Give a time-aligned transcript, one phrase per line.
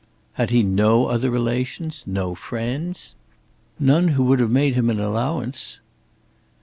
[0.33, 3.13] "Had he no other relations, no friends?"
[3.77, 5.79] "None who would have made him an allowance."